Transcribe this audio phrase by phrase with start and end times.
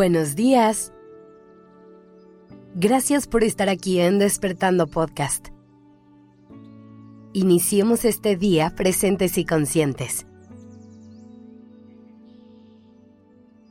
[0.00, 0.94] Buenos días.
[2.74, 5.48] Gracias por estar aquí en Despertando Podcast.
[7.34, 10.26] Iniciemos este día presentes y conscientes.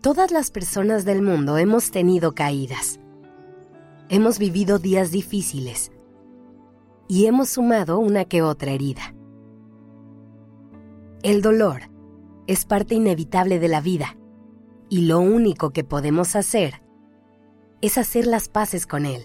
[0.00, 3.00] Todas las personas del mundo hemos tenido caídas.
[4.08, 5.90] Hemos vivido días difíciles
[7.08, 9.12] y hemos sumado una que otra herida.
[11.24, 11.90] El dolor
[12.46, 14.16] es parte inevitable de la vida
[14.92, 16.82] y lo único que podemos hacer
[17.80, 19.24] es hacer las paces con él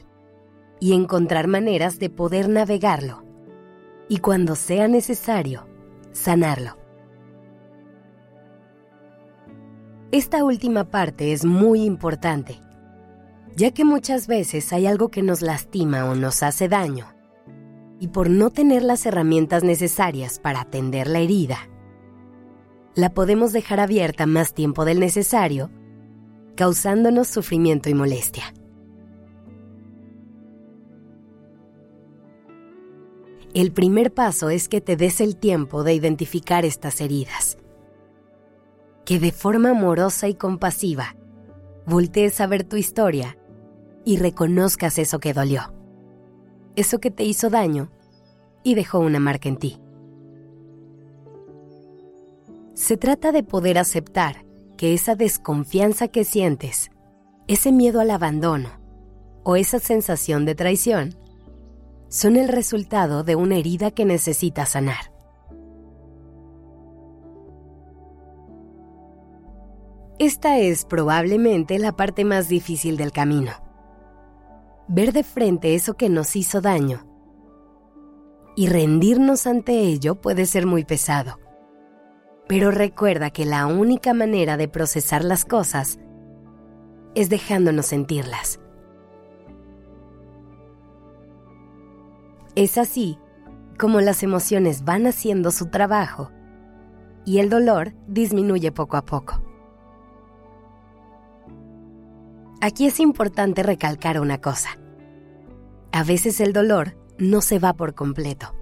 [0.80, 3.26] y encontrar maneras de poder navegarlo
[4.08, 5.68] y cuando sea necesario,
[6.14, 6.78] sanarlo.
[10.14, 12.62] Esta última parte es muy importante,
[13.54, 17.08] ya que muchas veces hay algo que nos lastima o nos hace daño,
[18.00, 21.58] y por no tener las herramientas necesarias para atender la herida,
[22.98, 25.70] la podemos dejar abierta más tiempo del necesario,
[26.56, 28.56] causándonos sufrimiento y molestia.
[33.54, 37.60] El primer paso es que te des el tiempo de identificar estas heridas.
[39.06, 41.16] Que de forma amorosa y compasiva
[41.86, 43.38] voltees a ver tu historia
[44.06, 45.72] y reconozcas eso que dolió,
[46.76, 47.92] eso que te hizo daño
[48.64, 49.80] y dejó una marca en ti.
[52.88, 54.46] Se trata de poder aceptar
[54.78, 56.90] que esa desconfianza que sientes,
[57.50, 58.70] ese miedo al abandono
[59.44, 61.14] o esa sensación de traición
[62.08, 65.12] son el resultado de una herida que necesita sanar.
[70.18, 73.52] Esta es probablemente la parte más difícil del camino.
[74.88, 77.06] Ver de frente eso que nos hizo daño
[78.56, 81.38] y rendirnos ante ello puede ser muy pesado.
[82.48, 86.00] Pero recuerda que la única manera de procesar las cosas
[87.16, 88.60] es dejándonos sentirlas.
[92.56, 93.20] Es así
[93.78, 96.32] como las emociones van haciendo su trabajo
[97.26, 99.42] y el dolor disminuye poco a poco.
[102.62, 104.70] Aquí es importante recalcar una cosa.
[105.92, 108.56] A veces el dolor no se va por completo.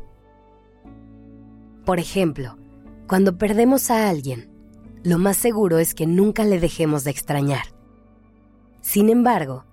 [1.86, 2.58] Por ejemplo,
[3.08, 4.50] cuando perdemos a alguien,
[5.04, 7.66] lo más seguro es que nunca le dejemos de extrañar.
[8.82, 9.66] Sin embargo,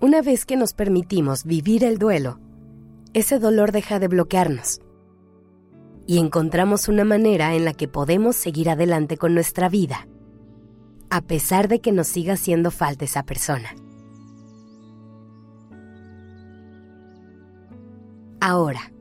[0.00, 2.38] una vez que nos permitimos vivir el duelo,
[3.14, 4.80] ese dolor deja de bloquearnos
[6.06, 10.06] y encontramos una manera en la que podemos seguir adelante con nuestra vida,
[11.10, 13.74] a pesar de que nos siga haciendo falta esa persona.
[18.40, 18.92] Ahora,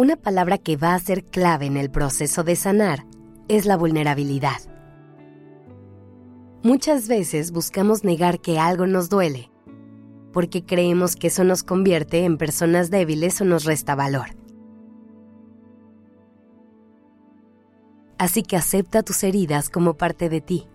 [0.00, 3.04] una palabra que va a ser clave en el proceso de sanar
[3.48, 4.56] es la vulnerabilidad.
[6.62, 9.50] Muchas veces buscamos negar que algo nos duele,
[10.32, 14.28] porque creemos que eso nos convierte en personas débiles o nos resta valor.
[18.16, 20.66] Así que acepta tus heridas como parte de ti.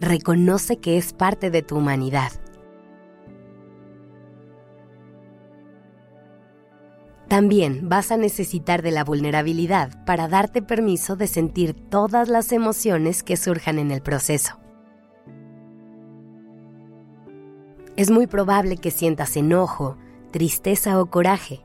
[0.00, 2.32] Reconoce que es parte de tu humanidad
[7.30, 13.22] También vas a necesitar de la vulnerabilidad para darte permiso de sentir todas las emociones
[13.22, 14.58] que surjan en el proceso.
[17.94, 19.96] Es muy probable que sientas enojo,
[20.32, 21.64] tristeza o coraje,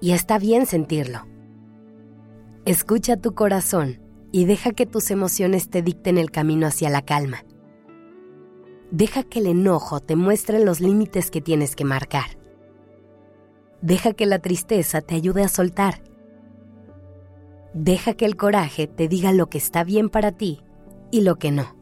[0.00, 1.24] y está bien sentirlo.
[2.64, 4.00] Escucha tu corazón
[4.32, 7.44] y deja que tus emociones te dicten el camino hacia la calma.
[8.90, 12.39] Deja que el enojo te muestre los límites que tienes que marcar.
[13.82, 16.02] Deja que la tristeza te ayude a soltar.
[17.72, 20.62] Deja que el coraje te diga lo que está bien para ti
[21.10, 21.76] y lo que no.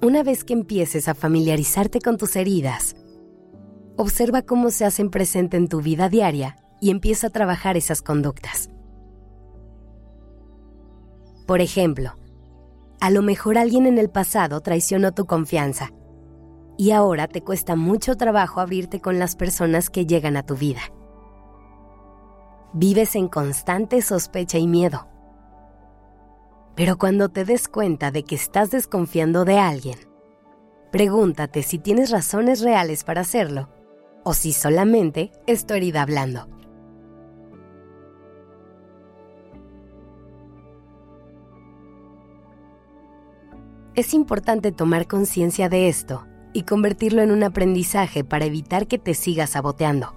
[0.00, 2.94] Una vez que empieces a familiarizarte con tus heridas,
[3.96, 8.70] observa cómo se hacen presente en tu vida diaria y empieza a trabajar esas conductas.
[11.46, 12.14] Por ejemplo,
[13.00, 15.90] a lo mejor alguien en el pasado traicionó tu confianza
[16.76, 20.80] y ahora te cuesta mucho trabajo abrirte con las personas que llegan a tu vida.
[22.72, 25.08] Vives en constante sospecha y miedo.
[26.74, 29.98] Pero cuando te des cuenta de que estás desconfiando de alguien,
[30.92, 33.70] pregúntate si tienes razones reales para hacerlo
[34.24, 36.48] o si solamente es herida hablando.
[43.94, 46.26] Es importante tomar conciencia de esto
[46.56, 50.14] y convertirlo en un aprendizaje para evitar que te sigas saboteando.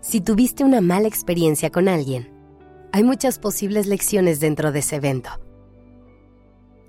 [0.00, 2.32] Si tuviste una mala experiencia con alguien,
[2.92, 5.30] hay muchas posibles lecciones dentro de ese evento,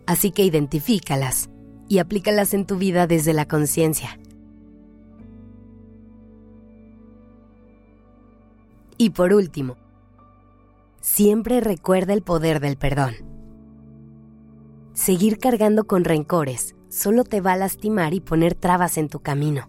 [0.05, 1.49] Así que identifícalas
[1.89, 4.17] y aplícalas en tu vida desde la conciencia.
[8.97, 9.75] Y por último,
[11.01, 13.15] siempre recuerda el poder del perdón.
[14.93, 19.67] Seguir cargando con rencores solo te va a lastimar y poner trabas en tu camino.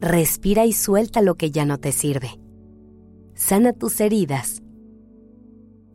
[0.00, 2.40] Respira y suelta lo que ya no te sirve.
[3.34, 4.60] Sana tus heridas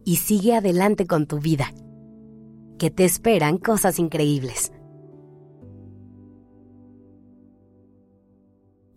[0.05, 1.73] y sigue adelante con tu vida,
[2.77, 4.71] que te esperan cosas increíbles.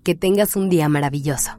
[0.05, 1.59] Que tengas un día maravilloso.